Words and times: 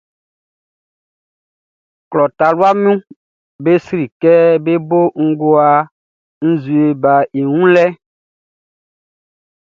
Klɔ 2.09 2.23
taluaʼm 2.37 2.81
be 3.63 3.71
sri 3.85 4.03
kɛ 4.21 4.33
bé 4.63 4.73
bó 4.89 4.99
ngowa 5.27 5.67
nzue 6.49 6.85
baʼn 7.01 7.25
i 7.39 7.41
wun 7.51 7.67
lɛʼn. 7.75 7.93